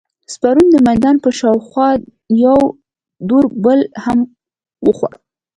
سپرو 0.33 0.63
د 0.73 0.75
میدان 0.87 1.15
پر 1.23 1.33
شاوخوا 1.39 1.89
یو 2.45 2.59
دور 3.29 3.43
بل 3.63 3.79
هم 4.03 4.19
وخوړ. 4.87 5.13